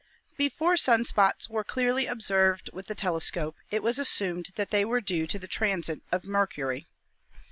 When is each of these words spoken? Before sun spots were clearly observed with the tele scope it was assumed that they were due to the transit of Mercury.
Before 0.35 0.77
sun 0.77 1.05
spots 1.05 1.47
were 1.47 1.63
clearly 1.63 2.07
observed 2.07 2.71
with 2.73 2.87
the 2.87 2.95
tele 2.95 3.21
scope 3.21 3.57
it 3.69 3.83
was 3.83 3.99
assumed 3.99 4.49
that 4.55 4.71
they 4.71 4.83
were 4.83 4.99
due 4.99 5.27
to 5.27 5.37
the 5.37 5.47
transit 5.47 6.01
of 6.11 6.23
Mercury. 6.23 6.87